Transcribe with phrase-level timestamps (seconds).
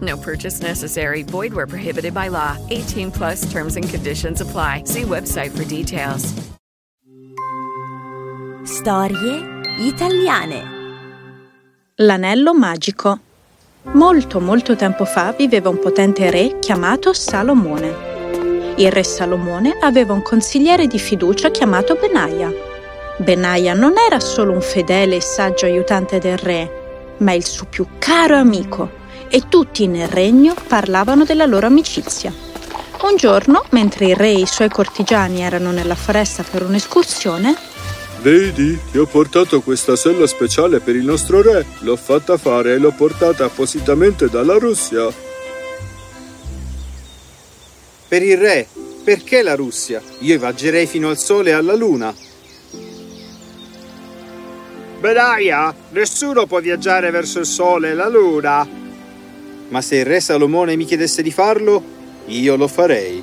[0.00, 1.22] No purchase necessary.
[1.22, 2.56] Void where prohibited by law.
[2.70, 4.82] 18 plus terms and conditions apply.
[4.84, 6.34] See website for details.
[8.64, 10.74] Storie italiane.
[11.96, 13.20] L'anello magico.
[13.92, 18.74] Molto molto tempo fa viveva un potente re chiamato Salomone.
[18.76, 22.52] Il re Salomone aveva un consigliere di fiducia chiamato Benaia.
[23.18, 27.86] Benaia non era solo un fedele e saggio aiutante del re, ma il suo più
[27.98, 32.32] caro amico e tutti nel regno parlavano della loro amicizia.
[33.02, 37.74] Un giorno, mentre il re e i suoi cortigiani erano nella foresta per un'escursione,
[38.26, 41.64] Vedi, ti ho portato questa sella speciale per il nostro re.
[41.80, 45.06] L'ho fatta fare e l'ho portata appositamente dalla Russia.
[48.08, 48.66] Per il re,
[49.04, 50.02] perché la Russia?
[50.20, 52.12] Io viaggerei fino al sole e alla luna.
[54.98, 58.85] Benaia, nessuno può viaggiare verso il sole e la luna.
[59.68, 61.82] Ma se il re Salomone mi chiedesse di farlo,
[62.26, 63.22] io lo farei.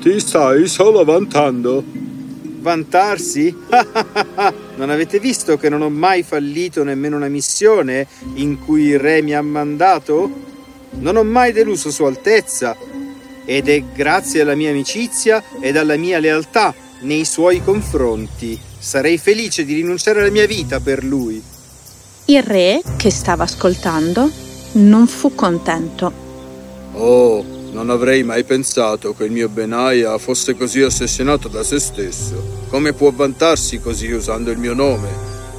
[0.00, 1.84] Ti stai solo vantando.
[2.60, 3.54] Vantarsi?
[4.76, 9.22] non avete visto che non ho mai fallito nemmeno una missione in cui il re
[9.22, 10.30] mi ha mandato?
[10.92, 12.76] Non ho mai deluso Sua Altezza.
[13.44, 18.58] Ed è grazie alla mia amicizia ed alla mia lealtà nei suoi confronti.
[18.78, 21.49] Sarei felice di rinunciare alla mia vita per lui.
[22.30, 24.30] Il re, che stava ascoltando,
[24.72, 26.12] non fu contento.
[26.92, 32.66] Oh, non avrei mai pensato che il mio Benaia fosse così ossessionato da se stesso.
[32.68, 35.08] Come può vantarsi così usando il mio nome?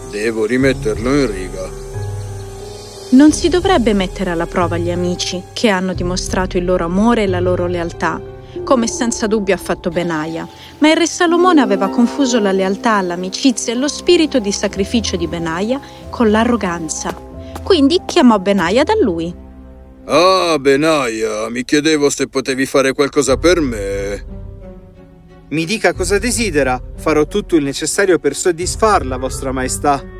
[0.09, 1.69] Devo rimetterlo in riga.
[3.11, 7.27] Non si dovrebbe mettere alla prova gli amici che hanno dimostrato il loro amore e
[7.27, 8.21] la loro lealtà,
[8.63, 10.47] come senza dubbio ha fatto Benaia,
[10.79, 15.27] ma il re Salomone aveva confuso la lealtà, l'amicizia e lo spirito di sacrificio di
[15.27, 15.79] Benaia
[16.09, 17.13] con l'arroganza.
[17.63, 19.33] Quindi chiamò Benaia da lui.
[20.05, 24.25] Ah, Benaia, mi chiedevo se potevi fare qualcosa per me.
[25.49, 26.81] Mi dica cosa desidera.
[26.95, 30.19] Farò tutto il necessario per soddisfarla, Vostra Maestà.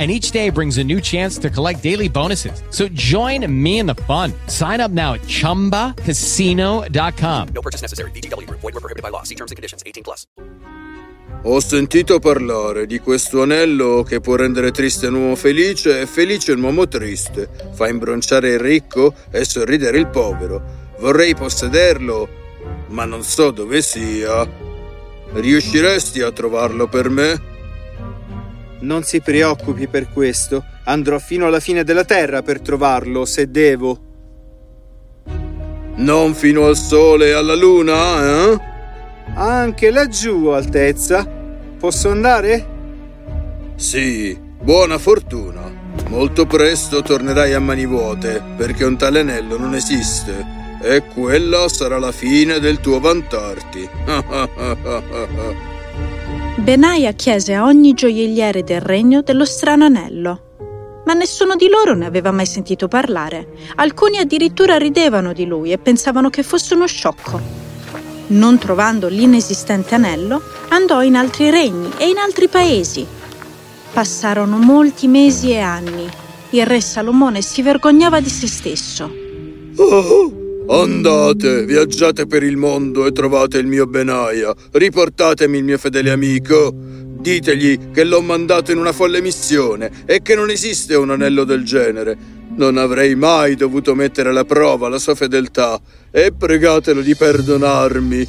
[0.00, 2.62] and each day brings a new chance to collect daily bonuses.
[2.70, 4.32] So join me in the fun.
[4.46, 7.48] Sign up now at ChumbaCasino.com.
[7.54, 8.10] No purchase necessary.
[8.12, 8.48] VGW.
[8.48, 9.24] Void were prohibited by law.
[9.24, 9.82] See terms and conditions.
[9.84, 10.24] 18 plus.
[11.44, 16.52] Ho sentito parlare di questo anello che può rendere triste un uomo felice e felice
[16.52, 20.62] un uomo triste, fa imbronciare il ricco e sorridere il povero.
[20.98, 22.28] Vorrei possederlo,
[22.88, 24.46] ma non so dove sia.
[25.32, 27.49] Riusciresti a trovarlo per me?
[28.80, 30.64] Non si preoccupi per questo.
[30.84, 34.08] Andrò fino alla fine della terra per trovarlo, se devo.
[35.96, 38.60] Non fino al sole e alla luna, eh?
[39.34, 41.28] Anche laggiù, Altezza.
[41.78, 42.78] Posso andare?
[43.76, 45.70] Sì, buona fortuna.
[46.08, 50.58] Molto presto tornerai a mani vuote, perché un tale anello non esiste.
[50.82, 53.88] E quella sarà la fine del tuo vantarti.
[56.60, 61.02] Benaia chiese a ogni gioielliere del regno dello strano anello.
[61.06, 63.48] Ma nessuno di loro ne aveva mai sentito parlare.
[63.76, 67.40] Alcuni addirittura ridevano di lui e pensavano che fosse uno sciocco.
[68.28, 73.06] Non trovando l'inesistente anello, andò in altri regni e in altri paesi.
[73.92, 76.06] Passarono molti mesi e anni.
[76.50, 79.10] Il re Salomone si vergognava di se stesso.
[79.76, 84.54] Oh, andate, viaggiate per il mondo e trovate il mio Benaia.
[84.72, 86.72] Riportatemi il mio fedele amico.
[86.72, 91.64] Ditegli che l'ho mandato in una folle missione e che non esiste un anello del
[91.64, 92.16] genere.
[92.56, 95.80] Non avrei mai dovuto mettere alla prova la sua fedeltà
[96.10, 98.26] e pregatelo di perdonarmi.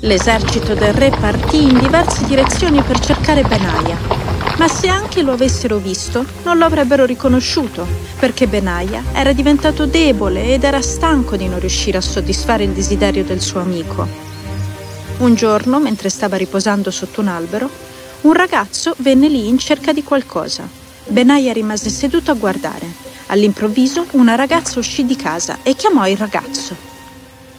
[0.00, 3.96] L'esercito del re partì in diverse direzioni per cercare Benaia,
[4.56, 7.86] ma se anche lo avessero visto non lo avrebbero riconosciuto,
[8.18, 13.24] perché Benaia era diventato debole ed era stanco di non riuscire a soddisfare il desiderio
[13.24, 14.06] del suo amico.
[15.18, 17.68] Un giorno, mentre stava riposando sotto un albero,
[18.22, 20.68] un ragazzo venne lì in cerca di qualcosa.
[21.06, 23.04] Benaia rimase seduto a guardare.
[23.26, 26.76] All'improvviso una ragazza uscì di casa e chiamò il ragazzo.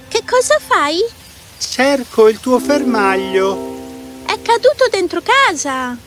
[0.08, 0.98] Che cosa fai?
[1.58, 3.76] Cerco il tuo fermaglio.
[4.26, 6.07] È caduto dentro casa.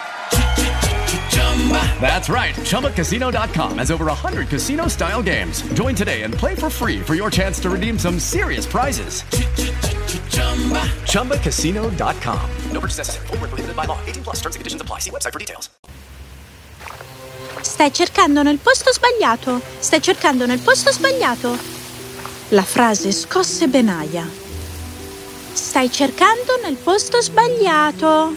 [2.01, 2.55] That's right.
[2.55, 5.61] ChumbaCasino.com has over 100 casino style games.
[5.73, 9.23] Join today and play for free for your chance to redeem some serious prizes.
[11.05, 12.49] ChumbaCasino.com.
[12.71, 13.27] No purchase necessary.
[13.27, 13.99] Full prohibited by law.
[14.05, 14.99] 18 plus terms and conditions apply.
[14.99, 15.69] See website for details.
[17.61, 19.61] Stai cercando nel posto sbagliato.
[19.79, 21.57] Stai cercando nel posto sbagliato.
[22.49, 24.27] La frase scosse Benaia.
[25.53, 28.35] Stai cercando nel posto sbagliato.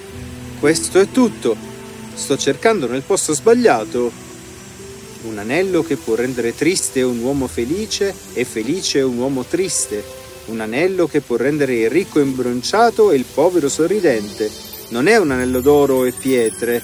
[0.61, 1.74] Questo è tutto.
[2.15, 4.11] Sto cercando nel posto sbagliato.
[5.23, 10.03] Un anello che può rendere triste un uomo felice e felice un uomo triste.
[10.47, 14.51] Un anello che può rendere il ricco imbronciato e il povero sorridente.
[14.91, 16.83] Non è un anello d'oro e pietre,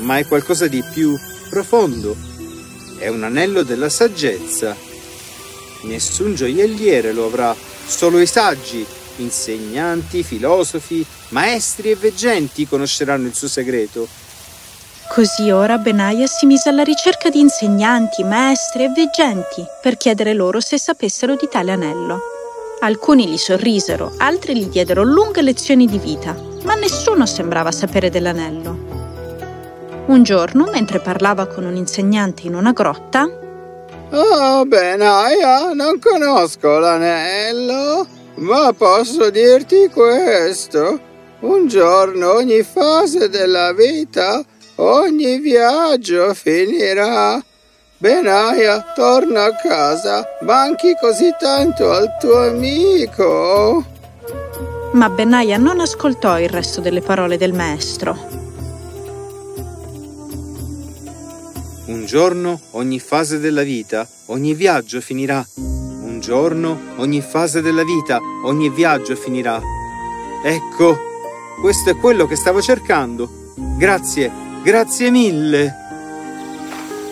[0.00, 1.16] ma è qualcosa di più
[1.48, 2.16] profondo.
[2.98, 4.76] È un anello della saggezza.
[5.82, 7.54] Nessun gioielliere lo avrà,
[7.86, 8.84] solo i saggi,
[9.16, 14.08] insegnanti, filosofi, maestri e veggenti conosceranno il suo segreto.
[15.14, 20.58] Così ora Benaia si mise alla ricerca di insegnanti, maestri e veggenti per chiedere loro
[20.58, 22.18] se sapessero di tale anello.
[22.80, 28.76] Alcuni gli sorrisero, altri gli diedero lunghe lezioni di vita, ma nessuno sembrava sapere dell'anello.
[30.06, 33.30] Un giorno, mentre parlava con un insegnante in una grotta,
[34.10, 38.04] Oh, Benaia, non conosco l'anello,
[38.38, 41.00] ma posso dirti questo.
[41.38, 44.44] Un giorno ogni fase della vita,
[44.76, 47.42] ogni viaggio finirà.
[47.96, 53.84] Benaia, torna a casa, manchi così tanto al tuo amico.
[54.92, 58.42] Ma Benaia non ascoltò il resto delle parole del maestro.
[61.86, 65.44] Un giorno ogni fase della vita, ogni viaggio finirà.
[65.56, 69.60] Un giorno ogni fase della vita, ogni viaggio finirà.
[70.44, 70.96] Ecco,
[71.60, 73.28] questo è quello che stavo cercando.
[73.78, 74.30] Grazie,
[74.64, 75.74] grazie mille.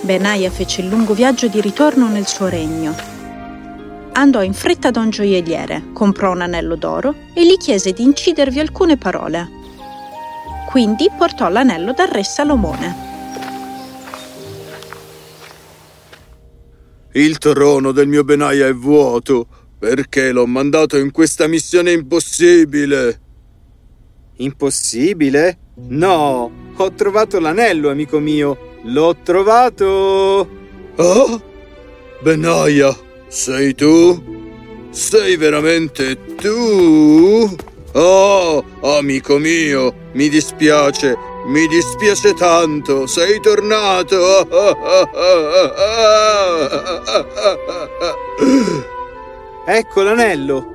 [0.01, 2.95] Benaia fece il lungo viaggio di ritorno nel suo regno.
[4.15, 8.59] Andò in fretta da un gioielliere, comprò un anello d'oro e gli chiese di incidervi
[8.59, 9.49] alcune parole.
[10.67, 13.11] Quindi portò l'anello dal re Salomone.
[17.13, 19.47] Il trono del mio Benaia è vuoto
[19.79, 23.21] perché l'ho mandato in questa missione impossibile.
[24.37, 25.59] Impossibile?
[25.75, 28.79] No, Ho trovato l'anello, amico mio.
[28.85, 30.49] L'ho trovato!
[30.97, 31.43] Oh?
[32.21, 32.97] Benaia,
[33.29, 34.41] sei tu?
[34.91, 37.55] Sei veramente tu?
[37.93, 44.49] Oh, amico mio, mi dispiace, mi dispiace tanto, sei tornato.
[49.67, 50.67] Ecco l'anello.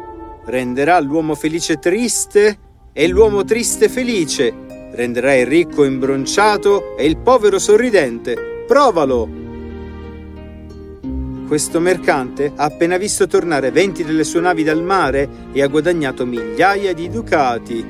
[0.45, 2.59] Renderà l'uomo felice triste
[2.93, 4.66] e l'uomo triste felice.
[4.91, 8.63] Renderà il ricco imbronciato e il povero sorridente.
[8.65, 9.45] Provalo!
[11.47, 16.25] Questo mercante ha appena visto tornare 20 delle sue navi dal mare e ha guadagnato
[16.25, 17.85] migliaia di ducati.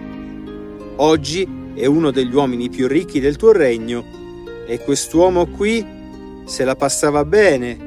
[0.98, 4.06] Oggi è uno degli uomini più ricchi del tuo regno
[4.68, 5.84] e quest'uomo qui
[6.46, 7.78] se la passava bene.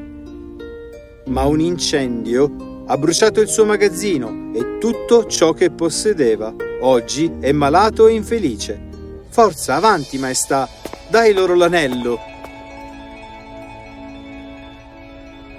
[1.27, 6.53] Ma un incendio ha bruciato il suo magazzino e tutto ciò che possedeva.
[6.81, 8.90] Oggi è malato e infelice.
[9.31, 10.69] Forza, avanti, maestà,
[11.09, 12.19] dai loro l'anello.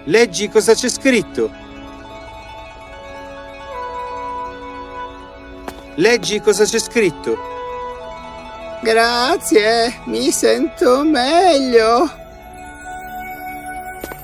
[0.06, 1.50] Leggi cosa c'è scritto.
[5.96, 7.38] Leggi cosa c'è scritto.
[8.82, 12.10] Grazie, mi sento meglio.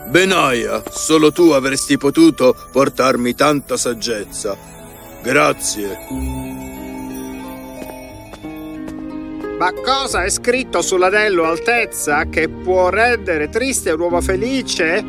[0.07, 4.57] Benaia, solo tu avresti potuto portarmi tanta saggezza.
[5.21, 6.36] Grazie.
[9.57, 15.03] Ma cosa è scritto sull'anello altezza che può rendere triste un uomo felice?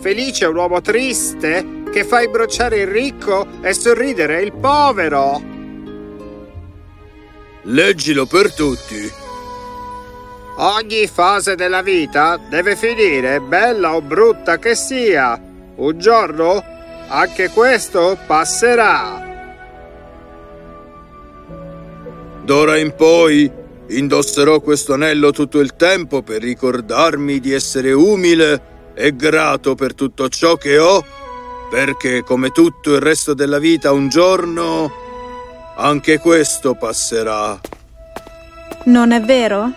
[0.00, 5.42] Felice un uomo triste che fa imbronciare il ricco e sorridere il povero.
[7.64, 9.12] Leggilo per tutti.
[10.56, 15.38] Ogni fase della vita deve finire, bella o brutta che sia.
[15.76, 16.64] Un giorno
[17.08, 19.28] anche questo passerà.
[22.42, 23.59] D'ora in poi
[23.90, 30.28] indosserò questo anello tutto il tempo per ricordarmi di essere umile e grato per tutto
[30.28, 31.04] ciò che ho,
[31.70, 34.90] perché come tutto il resto della vita un giorno
[35.76, 37.58] anche questo passerà.
[38.84, 39.72] Non è vero?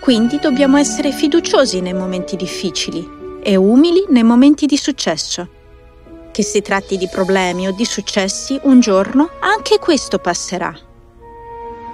[0.00, 5.48] Quindi dobbiamo essere fiduciosi nei momenti difficili e umili nei momenti di successo.
[6.30, 10.76] Che si tratti di problemi o di successi, un giorno anche questo passerà.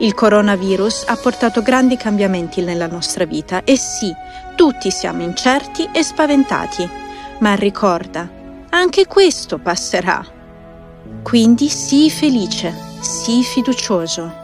[0.02, 4.11] Il coronavirus ha portato grandi cambiamenti nella nostra vita e sì,
[4.54, 6.88] tutti siamo incerti e spaventati,
[7.40, 8.26] ma ricorda,
[8.71, 10.25] anche questo passerà.
[11.23, 14.39] Quindi sii felice, sii fiducioso.